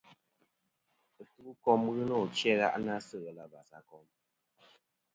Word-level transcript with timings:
Ɨtu'kom 1.21 1.81
ghɨ 1.93 2.03
nô 2.09 2.15
achi 2.25 2.47
a 2.53 2.57
gha'nɨ-a 2.61 2.97
sɨ 3.07 3.15
ghelɨ 3.23 3.41
abas 3.45 3.69
a 3.77 3.79
kom. 3.89 4.05